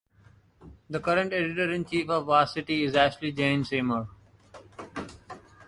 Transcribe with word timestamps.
The 0.89 0.99
current 0.99 1.31
Editor-in-Chief 1.31 2.09
of 2.09 2.25
Varsity 2.25 2.85
is 2.85 2.95
Ashley 2.95 3.31
Jane 3.31 3.63
Seymour. 3.63 4.09